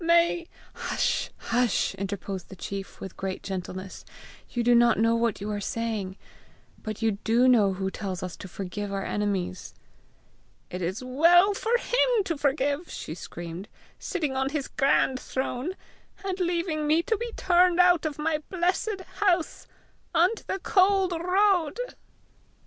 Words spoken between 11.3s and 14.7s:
for HIM to forgive," she screamed, "sitting on his